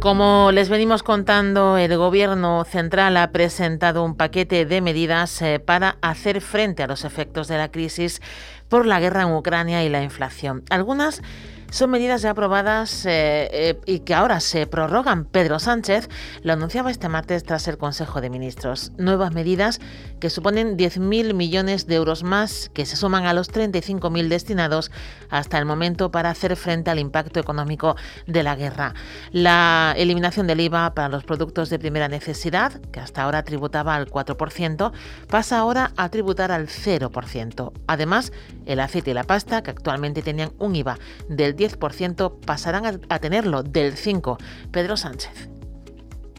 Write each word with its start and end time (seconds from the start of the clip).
Como 0.00 0.50
les 0.50 0.70
venimos 0.70 1.02
contando, 1.02 1.76
el 1.76 1.94
Gobierno 1.98 2.64
central 2.64 3.18
ha 3.18 3.32
presentado 3.32 4.02
un 4.02 4.16
paquete 4.16 4.64
de 4.64 4.80
medidas 4.80 5.42
eh, 5.42 5.60
para 5.60 5.98
hacer 6.00 6.40
frente 6.40 6.82
a 6.82 6.86
los 6.86 7.04
efectos 7.04 7.48
de 7.48 7.58
la 7.58 7.70
crisis 7.70 8.22
por 8.70 8.86
la 8.86 8.98
guerra 8.98 9.24
en 9.24 9.32
Ucrania 9.32 9.84
y 9.84 9.90
la 9.90 10.02
inflación. 10.02 10.62
Algunas 10.70 11.20
son 11.70 11.90
medidas 11.90 12.22
ya 12.22 12.30
aprobadas 12.30 13.06
eh, 13.06 13.48
eh, 13.52 13.80
y 13.86 14.00
que 14.00 14.14
ahora 14.14 14.40
se 14.40 14.66
prorrogan. 14.66 15.24
Pedro 15.24 15.58
Sánchez 15.58 16.08
lo 16.42 16.52
anunciaba 16.52 16.90
este 16.90 17.08
martes 17.08 17.44
tras 17.44 17.68
el 17.68 17.78
Consejo 17.78 18.20
de 18.20 18.30
Ministros. 18.30 18.92
Nuevas 18.98 19.32
medidas 19.32 19.80
que 20.18 20.30
suponen 20.30 20.76
10.000 20.76 21.34
millones 21.34 21.86
de 21.86 21.94
euros 21.94 22.22
más 22.22 22.70
que 22.74 22.86
se 22.86 22.96
suman 22.96 23.26
a 23.26 23.32
los 23.32 23.52
35.000 23.52 24.28
destinados 24.28 24.90
hasta 25.30 25.58
el 25.58 25.64
momento 25.64 26.10
para 26.10 26.30
hacer 26.30 26.56
frente 26.56 26.90
al 26.90 26.98
impacto 26.98 27.40
económico 27.40 27.96
de 28.26 28.42
la 28.42 28.56
guerra. 28.56 28.94
La 29.30 29.94
eliminación 29.96 30.46
del 30.46 30.60
IVA 30.60 30.94
para 30.94 31.08
los 31.08 31.24
productos 31.24 31.70
de 31.70 31.78
primera 31.78 32.08
necesidad, 32.08 32.80
que 32.92 33.00
hasta 33.00 33.22
ahora 33.22 33.44
tributaba 33.44 33.94
al 33.94 34.10
4%, 34.10 34.92
pasa 35.28 35.58
ahora 35.58 35.92
a 35.96 36.08
tributar 36.08 36.52
al 36.52 36.66
0%. 36.66 37.72
Además, 37.86 38.32
el 38.66 38.80
aceite 38.80 39.12
y 39.12 39.14
la 39.14 39.24
pasta, 39.24 39.62
que 39.62 39.70
actualmente 39.70 40.22
tenían 40.22 40.52
un 40.58 40.76
IVA 40.76 40.98
del 41.28 41.54
10%, 41.60 42.40
pasarán 42.40 43.00
a 43.08 43.18
tenerlo 43.18 43.62
del 43.62 43.94
5%. 43.96 44.38
Pedro 44.70 44.96
Sánchez. 44.96 45.50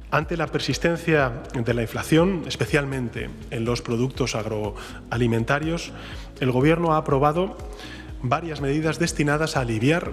Ante 0.10 0.36
la 0.36 0.48
persistencia 0.48 1.44
de 1.54 1.74
la 1.74 1.84
inflación, 1.84 2.44
especialmente 2.46 3.30
en 3.50 3.64
los 3.64 3.82
productos 3.82 4.36
agroalimentarios, 4.36 5.94
el 6.42 6.52
Gobierno 6.52 6.94
ha 6.94 6.98
aprobado 6.98 7.56
varias 8.22 8.60
medidas 8.60 9.00
destinadas 9.00 9.56
a 9.56 9.62
aliviar 9.62 10.12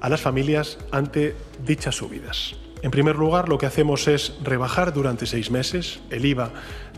a 0.00 0.08
las 0.08 0.20
familias 0.20 0.78
ante 0.90 1.36
dichas 1.64 1.94
subidas. 1.96 2.56
En 2.82 2.90
primer 2.90 3.16
lugar, 3.16 3.48
lo 3.48 3.58
que 3.58 3.66
hacemos 3.66 4.08
es 4.08 4.34
rebajar 4.42 4.92
durante 4.92 5.26
seis 5.26 5.50
meses 5.50 6.00
el 6.10 6.24
IVA 6.24 6.50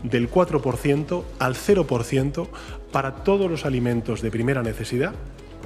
del 0.03 0.29
4% 0.29 1.23
al 1.39 1.55
0% 1.55 2.47
para 2.91 3.15
todos 3.23 3.49
los 3.49 3.65
alimentos 3.65 4.21
de 4.21 4.31
primera 4.31 4.61
necesidad, 4.61 5.13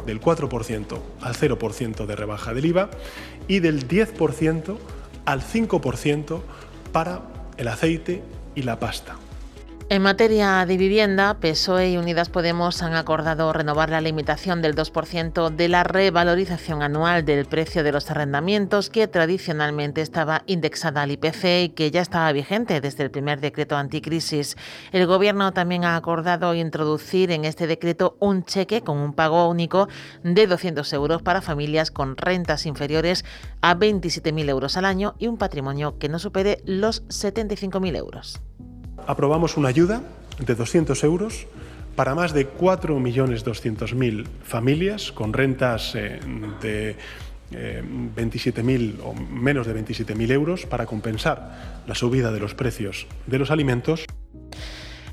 del 0.05 0.21
4% 0.21 0.99
al 1.21 1.35
0% 1.35 2.05
de 2.05 2.15
rebaja 2.15 2.53
del 2.53 2.65
IVA 2.65 2.89
y 3.47 3.59
del 3.59 3.87
10% 3.87 4.77
al 5.25 5.41
5% 5.41 6.41
para 6.91 7.21
el 7.57 7.67
aceite 7.67 8.23
y 8.55 8.63
la 8.63 8.79
pasta. 8.79 9.17
En 9.87 10.01
materia 10.01 10.65
de 10.65 10.77
vivienda, 10.77 11.39
PSOE 11.39 11.91
y 11.91 11.97
Unidas 11.97 12.29
Podemos 12.29 12.81
han 12.81 12.95
acordado 12.95 13.53
renovar 13.53 13.91
la 13.91 14.01
limitación 14.01 14.63
del 14.63 14.73
2% 14.73 15.51
de 15.51 15.69
la 15.69 15.83
revalorización 15.83 16.81
anual 16.81 17.23
del 17.23 17.45
precio 17.45 17.83
de 17.83 17.91
los 17.91 18.09
arrendamientos 18.09 18.89
que 18.89 19.07
tradicionalmente 19.07 20.01
estaba 20.01 20.41
indexada 20.47 21.03
al 21.03 21.11
IPC 21.11 21.43
y 21.61 21.69
que 21.69 21.91
ya 21.91 22.01
estaba 22.01 22.31
vigente 22.31 22.81
desde 22.81 23.03
el 23.03 23.11
primer 23.11 23.41
decreto 23.41 23.77
anticrisis. 23.77 24.57
El 24.91 25.05
Gobierno 25.05 25.53
también 25.53 25.85
ha 25.85 25.97
acordado 25.97 26.55
introducir 26.55 27.29
en 27.29 27.45
este 27.45 27.67
decreto 27.67 28.17
un 28.19 28.43
cheque 28.43 28.81
con 28.81 28.97
un 28.97 29.13
pago 29.13 29.47
único 29.47 29.87
de 30.23 30.47
200 30.47 30.91
euros 30.93 31.21
para 31.21 31.43
familias 31.43 31.91
con 31.91 32.17
rentas 32.17 32.65
inferiores 32.65 33.23
a 33.61 33.75
27.000 33.75 34.49
euros 34.49 34.77
al 34.77 34.85
año 34.85 35.13
y 35.19 35.27
un 35.27 35.37
patrimonio 35.37 35.99
que 35.99 36.09
no 36.09 36.17
supere 36.17 36.63
los 36.65 37.03
75.000 37.09 37.95
euros 37.95 38.41
aprobamos 39.07 39.57
una 39.57 39.69
ayuda 39.69 40.01
de 40.39 40.55
200 40.55 41.03
euros 41.03 41.47
para 41.95 42.13
más 42.15 42.33
de 42.33 42.51
4.200.000 42.51 44.25
familias 44.43 45.11
con 45.11 45.33
rentas 45.33 45.95
eh, 45.95 46.19
de 46.61 46.95
27.000 47.51 48.69
eh, 48.69 48.93
o 49.03 49.13
menos 49.13 49.67
de 49.67 49.75
27.000 49.75 50.31
euros 50.31 50.65
para 50.65 50.85
compensar 50.85 51.83
la 51.87 51.95
subida 51.95 52.31
de 52.31 52.39
los 52.39 52.53
precios 52.53 53.07
de 53.27 53.39
los 53.39 53.51
alimentos. 53.51 54.05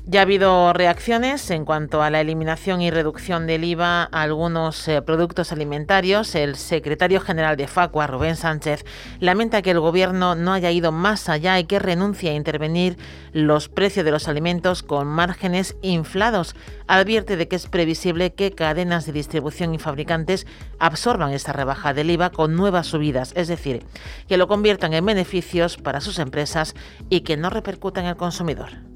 Ya 0.05 0.19
ha 0.19 0.23
habido 0.23 0.73
reacciones 0.73 1.49
en 1.49 1.63
cuanto 1.63 2.03
a 2.03 2.09
la 2.09 2.19
eliminación 2.19 2.81
y 2.81 2.91
reducción 2.91 3.47
del 3.47 3.63
IVA 3.63 4.03
a 4.03 4.21
algunos 4.21 4.85
eh, 4.89 5.01
productos 5.01 5.53
alimentarios. 5.53 6.35
El 6.35 6.57
secretario 6.57 7.21
general 7.21 7.55
de 7.55 7.67
Facua, 7.67 8.05
Rubén 8.05 8.35
Sánchez, 8.35 8.83
lamenta 9.21 9.61
que 9.61 9.71
el 9.71 9.79
Gobierno 9.79 10.35
no 10.35 10.51
haya 10.51 10.71
ido 10.71 10.91
más 10.91 11.29
allá 11.29 11.57
y 11.57 11.63
que 11.63 11.79
renuncie 11.79 12.31
a 12.31 12.33
intervenir 12.33 12.97
los 13.31 13.69
precios 13.69 14.03
de 14.03 14.11
los 14.11 14.27
alimentos 14.27 14.83
con 14.83 15.07
márgenes 15.07 15.77
inflados. 15.81 16.53
Advierte 16.85 17.37
de 17.37 17.47
que 17.47 17.55
es 17.55 17.67
previsible 17.67 18.33
que 18.33 18.51
cadenas 18.51 19.05
de 19.05 19.13
distribución 19.13 19.73
y 19.73 19.79
fabricantes 19.79 20.45
absorban 20.79 21.31
esta 21.31 21.53
rebaja 21.53 21.93
del 21.93 22.11
IVA 22.11 22.29
con 22.29 22.57
nuevas 22.57 22.87
subidas, 22.87 23.31
es 23.37 23.47
decir, 23.47 23.85
que 24.27 24.35
lo 24.35 24.49
conviertan 24.49 24.93
en 24.93 25.05
beneficios 25.05 25.77
para 25.77 26.01
sus 26.01 26.19
empresas 26.19 26.75
y 27.09 27.21
que 27.21 27.37
no 27.37 27.49
repercuta 27.49 28.01
en 28.01 28.07
el 28.07 28.17
consumidor 28.17 28.92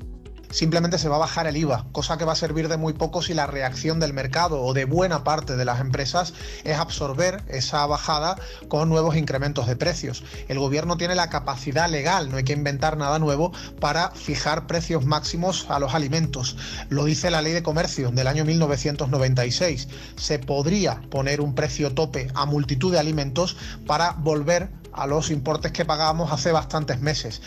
simplemente 0.50 0.98
se 0.98 1.10
va 1.10 1.18
a 1.18 1.20
bajar 1.20 1.48
el 1.48 1.58
IVA, 1.58 1.86
cosa 1.92 2.18
que 2.18 2.26
va 2.26 2.34
a 2.34 2.36
servir 2.36 2.68
de 2.68 2.78
muy 2.78 2.94
poco 2.94 3.22
si 3.22 3.34
la 3.34 3.48
reacción 3.48 4.00
del 4.00 4.14
mercado 4.14 4.62
o 4.62 4.74
de 4.74 4.86
buena 4.86 5.24
parte 5.24 5.56
de 5.56 5.66
las 5.66 5.80
empresas 5.80 6.34
es 6.64 6.78
absorber 6.78 7.44
esa 7.48 7.86
bajada 7.86 8.38
con 8.68 8.90
nuevos 8.90 9.16
incrementos 9.16 9.68
de 9.68 9.76
precios. 9.76 10.24
El 10.48 10.60
gobierno 10.60 10.98
tiene 10.98 11.16
la 11.16 11.30
capacidad 11.30 11.90
legal, 11.90 12.30
no 12.30 12.38
hay 12.38 12.44
que 12.44 12.54
inventar 12.54 12.98
nada 12.98 13.20
nuevo, 13.20 13.52
para 13.80 14.12
fijar 14.12 14.68
precios 14.68 15.06
máximos 15.06 15.66
a 15.70 15.80
los 15.80 15.94
alimentos. 15.94 16.58
Lo 16.90 17.06
dice 17.06 17.32
la 17.32 17.42
ley 17.42 17.54
de 17.54 17.64
comercio 17.64 18.12
del 18.12 18.28
año 18.28 18.46
1996. 18.46 19.88
Se 20.16 20.40
podría 20.40 21.02
poner 21.10 21.42
un 21.42 21.56
precio 21.56 21.94
tope 21.94 22.30
a 22.34 22.46
multitud 22.46 22.92
de 22.92 23.00
alimentos 23.00 23.58
para 23.86 24.12
volver 24.12 24.70
a 24.94 25.08
los 25.08 25.30
importes 25.30 25.72
que 25.72 25.86
pagábamos 25.86 26.32
hace 26.32 26.52
bastantes 26.52 27.00
meses. 27.00 27.42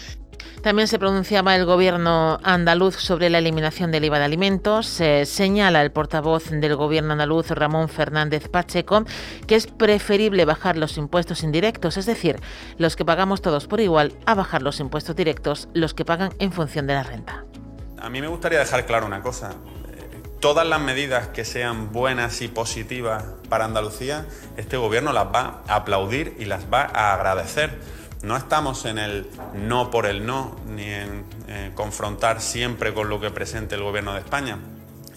También 0.63 0.89
se 0.89 0.99
pronunciaba 0.99 1.57
el 1.57 1.65
gobierno 1.65 2.39
andaluz 2.43 2.97
sobre 2.97 3.31
la 3.31 3.39
eliminación 3.39 3.91
del 3.91 4.05
IVA 4.05 4.19
de 4.19 4.25
alimentos. 4.27 4.87
Se 4.87 5.25
señala 5.25 5.81
el 5.81 5.91
portavoz 5.91 6.51
del 6.51 6.77
gobierno 6.77 7.13
andaluz, 7.13 7.51
Ramón 7.51 7.89
Fernández 7.89 8.49
Pacheco, 8.49 9.05
que 9.47 9.55
es 9.55 9.67
preferible 9.67 10.45
bajar 10.45 10.77
los 10.77 10.99
impuestos 10.99 11.43
indirectos, 11.43 11.97
es 11.97 12.07
decir, 12.07 12.41
los 12.77 12.95
que 12.97 13.05
pagamos 13.05 13.41
todos 13.41 13.67
por 13.67 13.81
igual, 13.81 14.13
a 14.27 14.35
bajar 14.35 14.63
los 14.63 14.81
impuestos 14.81 15.17
directos, 15.17 15.69
los 15.73 15.95
que 15.95 16.05
pagan 16.05 16.33
en 16.39 16.53
función 16.53 16.87
de 16.87 16.95
la 16.95 17.03
renta. 17.05 17.45
A 17.99 18.11
mí 18.11 18.21
me 18.21 18.29
gustaría 18.29 18.59
dejar 18.59 18.87
claro 18.87 19.07
una 19.07 19.23
cosa. 19.23 19.55
Todas 20.41 20.67
las 20.67 20.81
medidas 20.81 21.29
que 21.29 21.45
sean 21.45 21.93
buenas 21.93 22.41
y 22.41 22.49
positivas 22.49 23.25
para 23.51 23.67
Andalucía, 23.67 24.27
este 24.57 24.79
gobierno 24.79 25.13
las 25.13 25.27
va 25.27 25.63
a 25.69 25.77
aplaudir 25.77 26.35
y 26.39 26.47
las 26.47 26.65
va 26.73 26.83
a 26.83 27.13
agradecer 27.13 27.79
no 28.23 28.37
estamos 28.37 28.85
en 28.85 28.99
el 28.99 29.27
no 29.55 29.91
por 29.91 30.07
el 30.07 30.27
no, 30.27 30.57
ni 30.67 30.85
en 30.85 31.25
eh, 31.49 31.73
confrontar 31.75 32.41
siempre 32.41 32.93
con 32.93 33.09
lo 33.09 33.21
que 33.21 33.31
presente 33.31 33.75
el 33.75 33.83
Gobierno 33.83 34.13
de 34.15 34.21
España. 34.21 34.59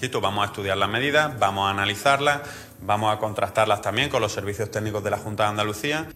Esto 0.02 0.22
vamos 0.22 0.44
a 0.44 0.48
estudiar 0.48 0.78
las 0.78 0.90
medidas, 0.90 1.38
vamos 1.40 1.68
a 1.68 1.72
analizarlas, 1.72 2.42
vamos 2.82 3.14
a 3.14 3.20
contrastarlas 3.20 3.82
también 3.82 4.10
con 4.10 4.22
los 4.22 4.32
servicios 4.32 4.70
técnicos 4.72 5.04
de 5.04 5.12
la 5.12 5.18
Junta 5.18 5.44
de 5.44 5.50
Andalucía 5.50 6.08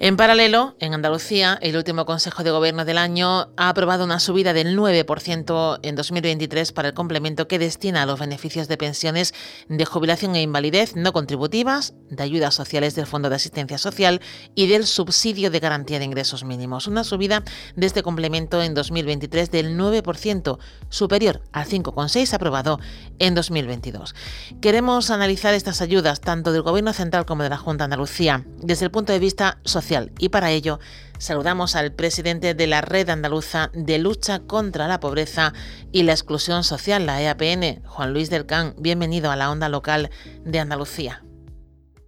en 0.00 0.16
paralelo, 0.16 0.74
en 0.80 0.92
Andalucía, 0.92 1.56
el 1.62 1.76
último 1.76 2.04
Consejo 2.04 2.42
de 2.42 2.50
Gobierno 2.50 2.84
del 2.84 2.98
año 2.98 3.52
ha 3.56 3.68
aprobado 3.68 4.04
una 4.04 4.18
subida 4.18 4.52
del 4.52 4.76
9% 4.76 5.78
en 5.82 5.94
2023 5.94 6.72
para 6.72 6.88
el 6.88 6.94
complemento 6.94 7.46
que 7.46 7.60
destina 7.60 8.02
a 8.02 8.06
los 8.06 8.18
beneficios 8.18 8.66
de 8.66 8.76
pensiones 8.76 9.34
de 9.68 9.84
jubilación 9.84 10.34
e 10.34 10.42
invalidez 10.42 10.96
no 10.96 11.12
contributivas, 11.12 11.94
de 12.10 12.22
ayudas 12.24 12.54
sociales 12.54 12.96
del 12.96 13.06
Fondo 13.06 13.30
de 13.30 13.36
Asistencia 13.36 13.78
Social 13.78 14.20
y 14.56 14.66
del 14.66 14.84
subsidio 14.84 15.50
de 15.52 15.60
garantía 15.60 16.00
de 16.00 16.06
ingresos 16.06 16.42
mínimos. 16.42 16.88
Una 16.88 17.04
subida 17.04 17.44
de 17.76 17.86
este 17.86 18.02
complemento 18.02 18.62
en 18.62 18.74
2023 18.74 19.50
del 19.52 19.78
9%, 19.78 20.58
superior 20.88 21.42
al 21.52 21.66
5,6% 21.66 22.34
aprobado 22.34 22.80
en 23.20 23.34
2022. 23.36 24.14
Queremos 24.60 25.10
analizar 25.10 25.54
estas 25.54 25.80
ayudas 25.80 26.20
tanto 26.20 26.52
del 26.52 26.62
Gobierno 26.62 26.92
central 26.92 27.26
como 27.26 27.44
de 27.44 27.50
la 27.50 27.58
Junta 27.58 27.84
de 27.84 27.94
Andalucía 27.94 28.44
desde 28.58 28.86
el 28.86 28.90
punto 28.90 29.12
de 29.12 29.20
vista 29.20 29.58
social 29.64 29.83
y 30.18 30.30
para 30.30 30.50
ello 30.50 30.78
saludamos 31.18 31.76
al 31.76 31.92
presidente 31.92 32.54
de 32.54 32.66
la 32.66 32.80
Red 32.80 33.10
Andaluza 33.10 33.70
de 33.74 33.98
Lucha 33.98 34.40
contra 34.40 34.88
la 34.88 34.98
Pobreza 34.98 35.52
y 35.92 36.04
la 36.04 36.12
Exclusión 36.12 36.64
Social, 36.64 37.04
la 37.04 37.20
EAPN, 37.20 37.82
Juan 37.84 38.14
Luis 38.14 38.30
del 38.30 38.46
Can. 38.46 38.74
Bienvenido 38.78 39.30
a 39.30 39.36
la 39.36 39.50
onda 39.50 39.68
local 39.68 40.10
de 40.42 40.58
Andalucía. 40.58 41.22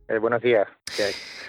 Eh, 0.09 0.19
buenos 0.19 0.41
días. 0.41 0.67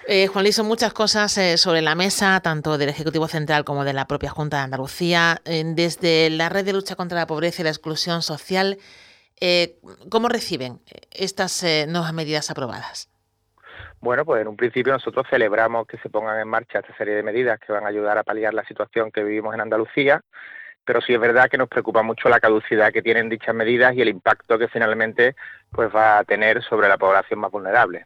Eh, 0.08 0.28
Juan 0.28 0.44
Luis, 0.44 0.56
son 0.56 0.68
muchas 0.68 0.92
cosas 0.92 1.38
eh, 1.38 1.58
sobre 1.58 1.82
la 1.82 1.96
mesa, 1.96 2.40
tanto 2.42 2.78
del 2.78 2.90
Ejecutivo 2.90 3.30
Central 3.30 3.64
como 3.64 3.86
de 3.86 3.94
la 3.94 4.06
propia 4.06 4.30
Junta 4.30 4.58
de 4.58 4.64
Andalucía. 4.64 5.42
desde 5.46 6.30
la 6.30 6.50
Red 6.50 6.66
de 6.66 6.74
Lucha 6.74 6.96
contra 6.96 7.20
la 7.20 7.28
Pobreza 7.28 7.62
y 7.62 7.64
la 7.64 7.70
Exclusión 7.70 8.22
Social, 8.22 8.80
¿Cómo 10.10 10.30
reciben 10.30 10.82
estas 11.12 11.64
nuevas 11.88 12.12
medidas 12.12 12.50
aprobadas? 12.50 13.08
Bueno, 14.00 14.26
pues 14.26 14.42
en 14.42 14.48
un 14.48 14.58
principio 14.58 14.94
nosotros 14.94 15.26
celebramos 15.30 15.88
que 15.88 15.98
se 15.98 16.10
pongan 16.10 16.40
en 16.40 16.48
marcha 16.48 16.80
esta 16.80 16.96
serie 16.98 17.16
de 17.16 17.24
medidas 17.24 17.60
que 17.60 17.74
van 17.74 17.86
a 17.86 17.90
ayudar 17.90 18.18
a 18.18 18.24
paliar 18.24 18.54
la 18.54 18.66
situación 18.66 19.12
que 19.12 19.24
vivimos 19.24 19.54
en 19.56 19.62
Andalucía, 19.62 20.22
pero 20.86 21.02
sí 21.02 21.14
es 21.14 21.20
verdad 21.20 21.50
que 21.50 21.58
nos 21.58 21.68
preocupa 21.68 22.04
mucho 22.04 22.30
la 22.30 22.40
caducidad 22.40 22.94
que 22.94 23.02
tienen 23.02 23.28
dichas 23.28 23.54
medidas 23.56 23.96
y 23.96 24.02
el 24.02 24.10
impacto 24.10 24.58
que 24.58 24.68
finalmente 24.68 25.36
pues 25.72 25.94
va 25.94 26.20
a 26.20 26.24
tener 26.24 26.64
sobre 26.64 26.88
la 26.88 26.98
población 26.98 27.40
más 27.40 27.52
vulnerable. 27.52 28.06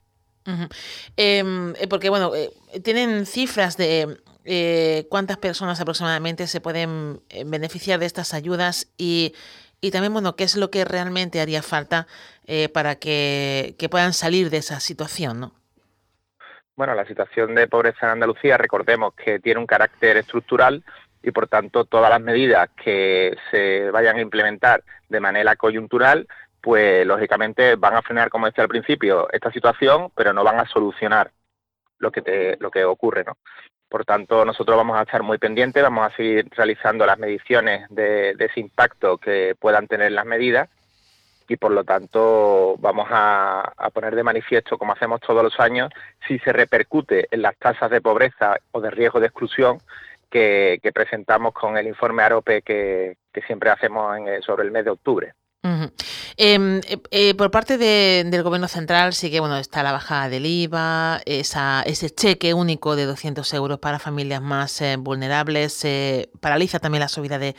Em, 1.17 1.73
eh, 1.77 1.87
porque 1.87 2.09
bueno, 2.09 2.33
eh, 2.35 2.49
tienen 2.83 3.27
cifras 3.27 3.77
de 3.77 4.17
eh, 4.45 5.05
cuántas 5.09 5.37
personas 5.37 5.79
aproximadamente 5.79 6.47
se 6.47 6.61
pueden 6.61 7.21
beneficiar 7.45 7.99
de 7.99 8.07
estas 8.07 8.33
ayudas 8.33 8.87
y, 8.97 9.35
y 9.81 9.91
también 9.91 10.13
bueno, 10.13 10.35
qué 10.35 10.45
es 10.45 10.55
lo 10.55 10.71
que 10.71 10.83
realmente 10.83 11.41
haría 11.41 11.61
falta 11.61 12.07
para 12.73 12.95
que, 12.95 13.75
que 13.77 13.87
puedan 13.87 14.11
salir 14.11 14.49
de 14.49 14.57
esa 14.57 14.81
situación, 14.81 15.39
¿no? 15.39 15.60
Bueno, 16.81 16.95
la 16.95 17.05
situación 17.05 17.53
de 17.53 17.67
pobreza 17.67 18.07
en 18.07 18.13
Andalucía, 18.13 18.57
recordemos 18.57 19.13
que 19.13 19.37
tiene 19.37 19.59
un 19.59 19.67
carácter 19.67 20.17
estructural 20.17 20.83
y 21.21 21.29
por 21.29 21.47
tanto 21.47 21.85
todas 21.85 22.09
las 22.09 22.19
medidas 22.19 22.71
que 22.71 23.37
se 23.51 23.91
vayan 23.91 24.17
a 24.17 24.21
implementar 24.21 24.83
de 25.07 25.19
manera 25.19 25.55
coyuntural, 25.55 26.27
pues 26.59 27.05
lógicamente 27.05 27.75
van 27.75 27.93
a 27.97 28.01
frenar, 28.01 28.31
como 28.31 28.47
decía 28.47 28.63
al 28.63 28.67
principio, 28.67 29.27
esta 29.31 29.51
situación, 29.51 30.11
pero 30.15 30.33
no 30.33 30.43
van 30.43 30.59
a 30.59 30.65
solucionar 30.65 31.29
lo 31.99 32.11
que 32.11 32.23
te, 32.23 32.57
lo 32.59 32.71
que 32.71 32.83
ocurre, 32.83 33.25
¿no? 33.25 33.37
Por 33.87 34.03
tanto, 34.03 34.43
nosotros 34.43 34.75
vamos 34.75 34.97
a 34.97 35.03
estar 35.03 35.21
muy 35.21 35.37
pendientes, 35.37 35.83
vamos 35.83 36.11
a 36.11 36.15
seguir 36.15 36.47
realizando 36.49 37.05
las 37.05 37.19
mediciones 37.19 37.87
de 37.91 38.35
ese 38.39 38.59
impacto 38.59 39.19
que 39.19 39.53
puedan 39.59 39.87
tener 39.87 40.13
las 40.13 40.25
medidas 40.25 40.67
y 41.47 41.57
por 41.57 41.71
lo 41.71 41.83
tanto 41.83 42.75
vamos 42.79 43.07
a, 43.09 43.73
poner 43.93 44.15
de 44.15 44.23
manifiesto, 44.23 44.77
como 44.77 44.93
hacemos 44.93 45.19
todos 45.21 45.43
los 45.43 45.59
años, 45.59 45.89
si 46.27 46.39
se 46.39 46.53
repercute 46.53 47.27
en 47.31 47.41
las 47.41 47.57
tasas 47.57 47.91
de 47.91 48.01
pobreza 48.01 48.57
o 48.71 48.81
de 48.81 48.91
riesgo 48.91 49.19
de 49.19 49.27
exclusión 49.27 49.79
que, 50.29 50.79
presentamos 50.93 51.53
con 51.53 51.77
el 51.77 51.87
informe 51.87 52.23
AROPE 52.23 52.61
que, 52.61 53.17
siempre 53.45 53.69
hacemos 53.69 54.17
sobre 54.45 54.63
el 54.63 54.71
mes 54.71 54.85
de 54.85 54.91
octubre. 54.91 55.33
Em, 56.37 56.79
eh, 56.79 56.97
eh, 57.11 57.35
por 57.35 57.51
parte 57.51 57.77
del 57.77 58.43
Gobierno 58.43 58.67
Central 58.67 59.13
sí 59.13 59.29
que 59.29 59.39
bueno 59.39 59.57
está 59.57 59.83
la 59.83 59.91
bajada 59.91 60.27
del 60.27 60.45
IVA, 60.45 61.21
esa, 61.25 61.83
ese 61.85 62.09
cheque 62.09 62.53
único 62.53 62.95
de 62.95 63.05
200 63.05 63.53
euros 63.53 63.79
para 63.79 63.99
familias 63.99 64.41
más 64.41 64.81
eh, 64.81 64.95
vulnerables, 64.97 65.85
paraliza 66.39 66.79
también 66.79 67.01
la 67.01 67.09
subida 67.09 67.37
de, 67.37 67.55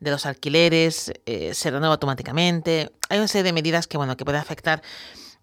de 0.00 0.10
los 0.10 0.26
alquileres, 0.26 1.12
eh, 1.26 1.54
se 1.54 1.70
renueva 1.70 1.94
automáticamente. 1.94 2.90
Hay 3.08 3.18
una 3.18 3.28
serie 3.28 3.44
de 3.44 3.52
medidas 3.52 3.86
que, 3.86 3.98
bueno, 3.98 4.16
que 4.16 4.24
pueden 4.24 4.40
afectar 4.40 4.82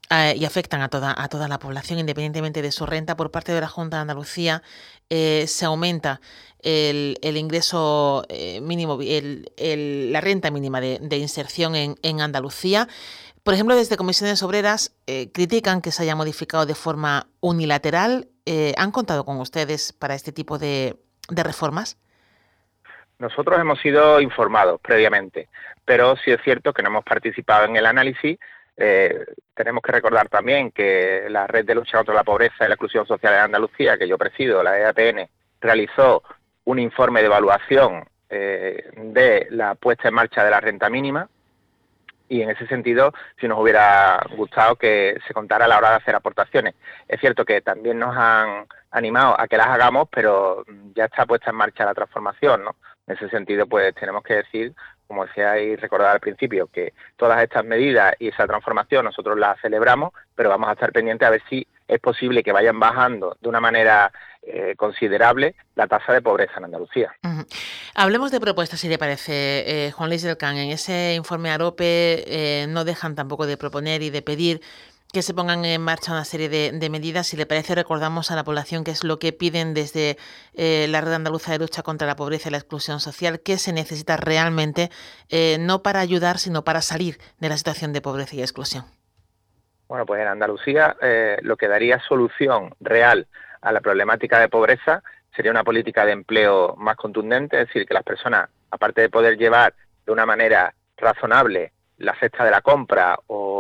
eh, 0.10 0.36
y 0.38 0.46
afectan 0.46 0.82
a 0.82 0.90
toda, 0.90 1.14
a 1.16 1.30
toda 1.30 1.48
la 1.48 1.60
población 1.60 2.00
independientemente 2.00 2.62
de 2.62 2.72
su 2.72 2.86
renta. 2.86 3.16
Por 3.16 3.32
parte 3.32 3.52
de 3.52 3.62
la 3.62 3.68
Junta 3.68 3.98
de 3.98 4.02
Andalucía 4.02 4.64
eh, 5.10 5.46
se 5.48 5.66
aumenta 5.66 6.22
el, 6.62 7.18
ingreso 7.22 8.26
mínimo, 8.62 9.00
el, 9.00 10.12
la 10.12 10.22
renta 10.22 10.50
mínima 10.50 10.82
de, 10.82 11.18
inserción 11.18 11.76
en, 11.76 11.96
en, 12.02 12.20
Andalucía. 12.20 12.90
Por 13.44 13.54
ejemplo, 13.54 13.76
desde 13.76 13.96
comisiones 13.96 14.44
obreras 14.44 14.92
critican 15.32 15.82
que 15.82 15.92
se 15.92 16.04
haya 16.04 16.16
modificado 16.16 16.66
de 16.66 16.76
forma 16.76 17.30
unilateral. 17.40 18.28
¿Han 18.76 18.92
contado 18.92 19.24
con 19.24 19.40
ustedes 19.40 19.94
para 19.94 20.16
este 20.16 20.34
tipo 20.34 20.58
de, 20.58 21.00
de 21.30 21.44
reformas? 21.44 21.98
Nosotros 23.20 23.60
hemos 23.60 23.80
sido 23.80 24.22
informados 24.22 24.80
previamente, 24.80 25.50
pero 25.84 26.16
sí 26.18 26.32
es 26.32 26.42
cierto 26.44 26.74
que 26.74 26.84
no 26.84 26.90
hemos 26.90 27.04
participado 27.04 27.66
en 27.66 27.76
el 27.76 27.86
análisis. 27.86 28.38
Eh, 28.76 29.26
tenemos 29.56 29.82
que 29.82 29.92
recordar 29.92 30.30
también 30.30 30.72
que 30.72 31.26
la 31.30 31.48
Red 31.48 31.66
de 31.66 31.76
Lucha 31.76 31.98
contra 31.98 32.14
la 32.14 32.24
Pobreza 32.24 32.66
y 32.66 32.68
la 32.68 32.76
Exclusión 32.76 33.08
Social 33.08 33.34
de 33.34 33.40
Andalucía, 33.40 33.98
que 33.98 34.08
yo 34.08 34.18
presido, 34.18 34.62
la 34.62 34.78
EAPN, 34.78 35.28
realizó 35.60 36.22
un 36.66 36.78
informe 36.78 37.22
de 37.22 37.26
evaluación 37.26 38.06
eh, 38.30 38.92
de 38.96 39.48
la 39.50 39.74
puesta 39.76 40.10
en 40.10 40.14
marcha 40.14 40.44
de 40.44 40.52
la 40.52 40.60
renta 40.60 40.90
mínima 40.90 41.28
y 42.30 42.42
en 42.42 42.50
ese 42.50 42.68
sentido 42.68 43.14
si 43.40 43.48
nos 43.48 43.60
hubiera 43.60 44.22
gustado 44.36 44.76
que 44.76 45.18
se 45.26 45.34
contara 45.34 45.66
a 45.66 45.68
la 45.68 45.78
hora 45.78 45.92
de 45.92 45.96
hacer 45.96 46.14
aportaciones. 46.14 46.76
Es 47.08 47.20
cierto 47.20 47.46
que 47.46 47.62
también 47.62 47.98
nos 47.98 48.16
han 48.16 48.68
animado 48.92 49.40
a 49.40 49.48
que 49.48 49.58
las 49.58 49.68
hagamos, 49.68 50.08
pero 50.12 50.64
ya 50.94 51.06
está 51.06 51.26
puesta 51.26 51.52
en 51.52 51.56
marcha 51.56 51.86
la 51.86 51.94
transformación, 51.94 52.64
¿no? 52.64 52.76
En 53.08 53.16
ese 53.16 53.30
sentido, 53.30 53.66
pues 53.68 53.96
tenemos 53.96 54.22
que 54.24 54.36
decir, 54.36 54.74
como 55.08 55.26
decía 55.26 55.58
y 55.60 55.78
recordar 55.78 56.12
al 56.12 56.20
principio, 56.20 56.68
que 56.68 56.94
todas 57.16 57.42
estas 57.42 57.64
medidas 57.64 58.14
y 58.20 58.28
esa 58.28 58.46
transformación 58.46 59.06
nosotros 59.06 59.40
las 59.40 59.60
celebramos, 59.62 60.12
pero 60.36 60.50
vamos 60.50 60.70
a 60.70 60.74
estar 60.74 60.92
pendientes 60.92 61.26
a 61.26 61.32
ver 61.32 61.42
si 61.50 61.66
es 61.88 62.00
posible 62.00 62.44
que 62.44 62.52
vayan 62.52 62.80
bajando 62.80 63.38
de 63.40 63.48
una 63.48 63.62
manera 63.62 64.12
eh, 64.42 64.76
considerable 64.78 65.56
la 65.76 65.88
tasa 65.88 66.14
de 66.14 66.22
pobreza 66.22 66.54
en 66.58 66.66
Andalucía. 66.66 67.14
Hablemos 67.96 68.32
de 68.32 68.40
propuestas, 68.40 68.80
si 68.80 68.90
le 68.90 68.98
parece, 68.98 69.88
eh, 69.88 69.92
Juan 69.92 70.10
Luis 70.10 70.22
del 70.22 70.38
Can. 70.38 70.58
En 70.58 70.70
ese 70.70 71.16
informe 71.16 71.50
AROPE 71.50 72.24
eh, 72.28 72.68
no 72.68 72.84
dejan 72.84 73.16
tampoco 73.16 73.46
de 73.46 73.58
proponer 73.58 74.02
y 74.04 74.10
de 74.10 74.22
pedir 74.22 74.62
que 75.14 75.22
se 75.22 75.34
pongan 75.34 75.64
en 75.66 75.82
marcha 75.82 76.12
una 76.12 76.26
serie 76.26 76.50
de, 76.50 76.90
medidas. 76.90 77.28
Si 77.28 77.38
le 77.38 77.46
parece, 77.46 77.76
recordamos 77.76 78.32
a 78.32 78.36
la 78.36 78.44
población 78.44 78.84
qué 78.84 78.92
es 78.92 79.04
lo 79.04 79.20
que 79.20 79.34
piden 79.34 79.74
desde 79.74 80.18
eh, 80.54 80.88
la 80.90 81.02
Red 81.02 81.14
Andaluza 81.14 81.52
de 81.52 81.60
Lucha 81.60 81.84
contra 81.84 82.08
la 82.08 82.16
Pobreza 82.16 82.50
y 82.50 82.52
la 82.52 82.58
Exclusión 82.58 83.00
Social, 83.00 83.40
qué 83.40 83.58
se 83.58 83.74
necesita 83.74 84.18
realmente, 84.18 84.90
eh, 85.30 85.58
no 85.60 85.82
para 85.82 86.00
ayudar, 86.02 86.38
sino 86.38 86.64
para 86.64 86.82
salir 86.82 87.18
de 87.40 87.50
la 87.50 87.58
situación 87.58 87.94
de 87.94 88.02
pobreza 88.02 88.36
y 88.36 88.42
exclusión. 88.42 88.86
Bueno, 89.88 90.06
pues 90.06 90.22
en 90.22 90.28
Andalucía 90.28 90.98
eh, 91.02 91.38
lo 91.42 91.56
que 91.56 91.68
daría 91.68 92.00
solución 92.00 92.76
real 92.82 93.28
a 93.62 93.72
la 93.72 93.80
problemática 93.80 94.40
de 94.40 94.50
pobreza 94.50 95.02
sería 95.36 95.52
una 95.52 95.64
política 95.64 96.06
de 96.06 96.12
empleo 96.12 96.76
más 96.78 96.98
contundente, 96.98 97.62
es 97.62 97.68
decir, 97.68 97.86
que 97.86 97.94
las 97.94 98.04
personas, 98.04 98.50
aparte 98.72 99.02
de 99.02 99.10
poder 99.10 99.38
llevar 99.38 99.74
de 100.06 100.12
una 100.12 100.26
manera 100.26 100.74
razonable 100.98 101.72
la 101.98 102.16
cesta 102.20 102.44
de 102.44 102.52
la 102.52 102.62
compra 102.62 103.18
o 103.28 103.57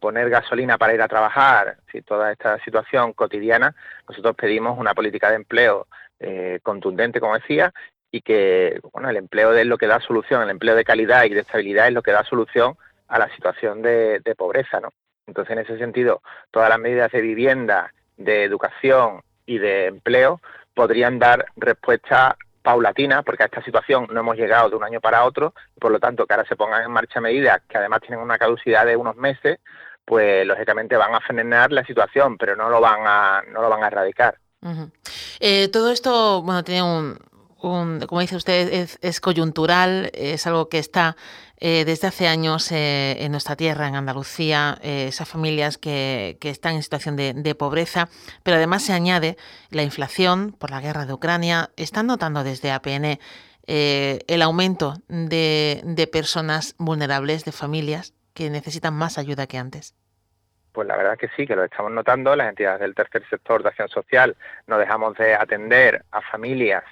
poner 0.00 0.30
gasolina 0.30 0.78
para 0.78 0.94
ir 0.94 1.02
a 1.02 1.08
trabajar, 1.08 1.76
si 1.90 2.02
toda 2.02 2.32
esta 2.32 2.58
situación 2.64 3.12
cotidiana, 3.12 3.74
nosotros 4.08 4.36
pedimos 4.36 4.78
una 4.78 4.94
política 4.94 5.30
de 5.30 5.36
empleo 5.36 5.86
eh, 6.20 6.60
contundente, 6.62 7.20
como 7.20 7.34
decía, 7.34 7.72
y 8.10 8.20
que 8.20 8.80
bueno, 8.92 9.10
el 9.10 9.16
empleo 9.16 9.52
es 9.52 9.66
lo 9.66 9.78
que 9.78 9.86
da 9.86 10.00
solución, 10.00 10.42
el 10.42 10.50
empleo 10.50 10.76
de 10.76 10.84
calidad 10.84 11.24
y 11.24 11.30
de 11.30 11.40
estabilidad 11.40 11.88
es 11.88 11.94
lo 11.94 12.02
que 12.02 12.12
da 12.12 12.24
solución 12.24 12.76
a 13.08 13.18
la 13.18 13.28
situación 13.34 13.82
de, 13.82 14.20
de 14.20 14.34
pobreza, 14.34 14.80
¿no? 14.80 14.90
Entonces, 15.26 15.52
en 15.52 15.58
ese 15.60 15.78
sentido, 15.78 16.22
todas 16.50 16.68
las 16.68 16.78
medidas 16.78 17.10
de 17.10 17.20
vivienda, 17.20 17.92
de 18.16 18.44
educación 18.44 19.22
y 19.46 19.58
de 19.58 19.86
empleo 19.86 20.40
podrían 20.74 21.18
dar 21.18 21.46
respuesta 21.56 22.36
paulatina, 22.64 23.22
porque 23.22 23.42
a 23.42 23.46
esta 23.46 23.62
situación 23.62 24.08
no 24.10 24.20
hemos 24.20 24.36
llegado 24.36 24.70
de 24.70 24.76
un 24.76 24.84
año 24.84 24.98
para 24.98 25.24
otro, 25.24 25.52
por 25.78 25.92
lo 25.92 26.00
tanto 26.00 26.26
que 26.26 26.32
ahora 26.32 26.48
se 26.48 26.56
pongan 26.56 26.82
en 26.82 26.90
marcha 26.90 27.20
medidas 27.20 27.60
que 27.68 27.76
además 27.76 28.00
tienen 28.00 28.20
una 28.20 28.38
caducidad 28.38 28.86
de 28.86 28.96
unos 28.96 29.16
meses, 29.16 29.58
pues 30.02 30.46
lógicamente 30.46 30.96
van 30.96 31.14
a 31.14 31.20
frenar 31.20 31.72
la 31.72 31.84
situación, 31.84 32.38
pero 32.38 32.56
no 32.56 32.70
lo 32.70 32.80
van 32.80 33.00
a, 33.06 33.42
no 33.52 33.60
lo 33.60 33.68
van 33.68 33.84
a 33.84 33.88
erradicar. 33.88 34.38
Eh, 35.40 35.68
todo 35.68 35.90
esto, 35.90 36.40
bueno, 36.40 36.64
tiene 36.64 36.82
un, 36.82 37.18
como 37.64 38.20
dice 38.20 38.36
usted, 38.36 38.88
es, 39.00 39.20
coyuntural, 39.20 40.10
es 40.12 40.46
algo 40.46 40.68
que 40.68 40.78
está 40.78 41.16
eh, 41.58 41.84
desde 41.86 42.08
hace 42.08 42.28
años 42.28 42.70
eh, 42.72 43.16
en 43.20 43.32
nuestra 43.32 43.56
tierra, 43.56 43.88
en 43.88 43.94
Andalucía, 43.94 44.76
eh, 44.82 45.06
esas 45.08 45.26
familias 45.26 45.78
que, 45.78 46.36
están 46.42 46.74
en 46.74 46.82
situación 46.82 47.16
de, 47.16 47.54
pobreza, 47.54 48.08
pero 48.42 48.58
además 48.58 48.84
se 48.84 48.92
añade 48.92 49.36
la 49.70 49.82
inflación 49.82 50.52
por 50.52 50.70
la 50.70 50.80
guerra 50.80 51.06
de 51.06 51.14
Ucrania. 51.14 51.70
¿Están 51.76 52.06
notando 52.06 52.44
desde 52.44 52.70
APN 52.70 53.18
el 53.66 54.42
aumento 54.42 54.96
de, 55.08 55.80
de 55.84 56.06
personas 56.06 56.74
vulnerables, 56.78 57.46
de 57.46 57.52
familias 57.52 58.12
que 58.34 58.50
necesitan 58.50 58.92
más 58.92 59.16
ayuda 59.16 59.46
que 59.46 59.56
antes? 59.56 59.94
Pues 60.72 60.86
la 60.86 60.96
verdad 60.96 61.16
que 61.16 61.28
sí, 61.34 61.46
que 61.46 61.56
lo 61.56 61.64
estamos 61.64 61.92
notando. 61.92 62.36
Las 62.36 62.50
entidades 62.50 62.80
del 62.80 62.94
tercer 62.94 63.26
sector 63.30 63.62
de 63.62 63.70
acción 63.70 63.88
social 63.88 64.36
no 64.66 64.76
dejamos 64.76 65.16
de 65.16 65.34
atender 65.34 66.04
a 66.10 66.20
familias 66.20 66.84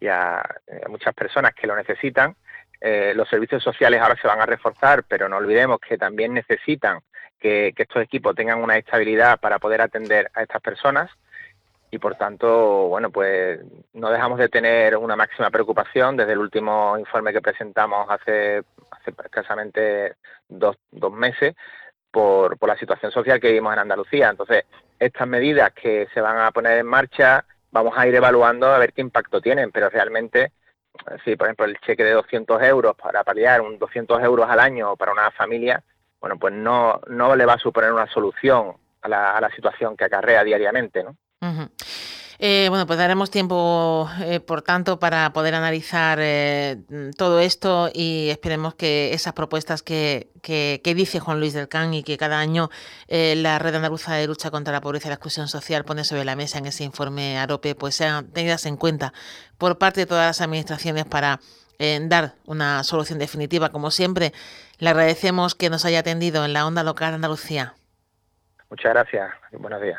y 0.00 0.08
a, 0.08 0.42
eh, 0.66 0.82
muchas 0.88 1.14
personas 1.14 1.54
que 1.54 1.66
lo 1.66 1.76
necesitan. 1.76 2.36
Eh, 2.80 3.12
los 3.14 3.28
servicios 3.28 3.62
sociales 3.62 4.00
ahora 4.00 4.16
se 4.20 4.28
van 4.28 4.40
a 4.40 4.46
reforzar, 4.46 5.04
pero 5.04 5.28
no 5.28 5.36
olvidemos 5.36 5.80
que 5.80 5.96
también 5.96 6.34
necesitan 6.34 7.00
que, 7.38 7.72
estos 7.76 8.02
equipos 8.02 8.34
tengan 8.34 8.62
una 8.62 8.76
estabilidad 8.76 9.38
para 9.40 9.58
poder 9.58 9.80
atender 9.80 10.30
a 10.34 10.42
estas 10.42 10.60
personas 10.60 11.10
y 11.90 11.98
por 11.98 12.16
tanto, 12.16 12.88
bueno, 12.88 13.10
pues 13.10 13.60
no 13.94 14.10
dejamos 14.10 14.38
de 14.38 14.48
tener 14.48 14.96
una 14.96 15.16
máxima 15.16 15.50
preocupación 15.50 16.16
desde 16.16 16.32
el 16.32 16.38
último 16.40 16.98
informe 16.98 17.32
que 17.32 17.40
presentamos 17.40 18.06
hace, 18.10 18.62
hace 18.90 19.14
escasamente 19.24 20.16
dos, 20.48 20.76
dos 20.90 21.12
meses 21.12 21.54
por, 22.10 22.58
por 22.58 22.68
la 22.68 22.76
situación 22.76 23.12
social 23.12 23.40
que 23.40 23.48
vivimos 23.48 23.72
en 23.72 23.78
Andalucía. 23.78 24.30
Entonces, 24.30 24.64
estas 24.98 25.28
medidas 25.28 25.72
que 25.72 26.08
se 26.12 26.20
van 26.20 26.38
a 26.38 26.50
poner 26.50 26.78
en 26.78 26.86
marcha 26.86 27.44
vamos 27.70 27.94
a 27.96 28.06
ir 28.06 28.14
evaluando 28.14 28.66
a 28.66 28.78
ver 28.78 28.92
qué 28.92 29.00
impacto 29.00 29.40
tienen, 29.40 29.70
pero 29.70 29.90
realmente, 29.90 30.52
si 31.24 31.36
por 31.36 31.46
ejemplo 31.46 31.66
el 31.66 31.78
cheque 31.80 32.04
de 32.04 32.12
200 32.12 32.62
euros 32.62 32.94
para 32.96 33.24
paliar 33.24 33.60
un 33.60 33.78
200 33.78 34.22
euros 34.22 34.48
al 34.48 34.60
año 34.60 34.96
para 34.96 35.12
una 35.12 35.30
familia, 35.30 35.82
bueno, 36.20 36.38
pues 36.38 36.54
no, 36.54 37.00
no 37.08 37.36
le 37.36 37.46
va 37.46 37.54
a 37.54 37.58
suponer 37.58 37.92
una 37.92 38.06
solución 38.06 38.74
a 39.02 39.08
la, 39.08 39.36
a 39.36 39.40
la 39.40 39.50
situación 39.50 39.96
que 39.96 40.04
acarrea 40.04 40.42
diariamente, 40.42 41.04
¿no? 41.04 41.16
Eh, 42.38 42.66
bueno, 42.68 42.86
pues 42.86 42.98
daremos 42.98 43.30
tiempo, 43.30 44.10
eh, 44.20 44.40
por 44.40 44.62
tanto, 44.62 44.98
para 44.98 45.32
poder 45.32 45.54
analizar 45.54 46.18
eh, 46.20 46.82
todo 47.16 47.40
esto 47.40 47.88
y 47.92 48.28
esperemos 48.30 48.74
que 48.74 49.14
esas 49.14 49.32
propuestas 49.32 49.82
que, 49.82 50.28
que, 50.42 50.80
dice 50.94 51.20
Juan 51.20 51.40
Luis 51.40 51.54
del 51.54 51.68
Can 51.68 51.94
y 51.94 52.02
que 52.02 52.16
cada 52.18 52.38
año 52.38 52.70
la 53.08 53.58
Red 53.58 53.74
Andaluza 53.74 54.14
de 54.14 54.26
Lucha 54.26 54.50
contra 54.50 54.72
la 54.72 54.80
Pobreza 54.80 55.08
y 55.08 55.10
la 55.10 55.14
Exclusión 55.14 55.48
Social 55.48 55.84
pone 55.84 56.04
sobre 56.04 56.24
la 56.24 56.36
mesa 56.36 56.58
en 56.58 56.66
ese 56.66 56.84
informe 56.84 57.38
AROPE, 57.38 57.74
pues 57.74 57.94
sean 57.94 58.30
tenidas 58.32 58.66
en 58.66 58.76
cuenta 58.76 59.12
por 59.58 59.78
parte 59.78 60.00
de 60.00 60.06
todas 60.06 60.26
las 60.26 60.40
administraciones 60.40 61.04
para 61.04 61.40
dar 61.78 62.34
una 62.46 62.84
solución 62.84 63.18
definitiva. 63.18 63.70
Como 63.70 63.90
siempre, 63.90 64.32
le 64.78 64.88
agradecemos 64.88 65.54
que 65.54 65.68
nos 65.68 65.84
haya 65.84 66.00
atendido 66.00 66.44
en 66.44 66.52
la 66.52 66.66
onda 66.66 66.82
local 66.82 67.10
de 67.10 67.16
Andalucía. 67.16 67.74
Muchas 68.70 68.92
gracias. 68.94 69.30
Buenos 69.52 69.82
días. 69.82 69.98